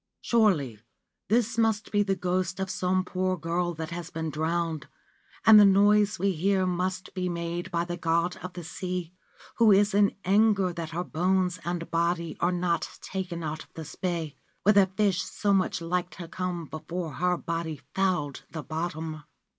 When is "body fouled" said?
17.37-18.41